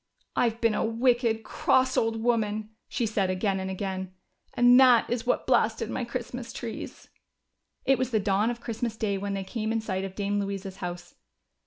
[0.35, 4.15] "I've been a wicked, cross old woman," said she again and again,"
[4.55, 7.09] and that is what blasted my Christmas trees."
[7.85, 10.77] It was the dawn of Christmas day when they came in sight of Dame Louisa's
[10.77, 11.13] house.